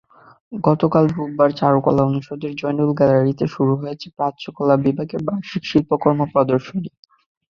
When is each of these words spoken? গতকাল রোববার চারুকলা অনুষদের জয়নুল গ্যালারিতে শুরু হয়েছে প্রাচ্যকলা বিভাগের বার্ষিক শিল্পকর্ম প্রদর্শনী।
গতকাল 0.51 1.05
রোববার 1.09 1.49
চারুকলা 1.59 2.01
অনুষদের 2.03 2.51
জয়নুল 2.55 2.91
গ্যালারিতে 2.97 3.45
শুরু 3.47 3.73
হয়েছে 3.75 4.07
প্রাচ্যকলা 4.17 4.75
বিভাগের 4.85 5.21
বার্ষিক 5.27 5.63
শিল্পকর্ম 5.65 6.19
প্রদর্শনী। 6.33 6.89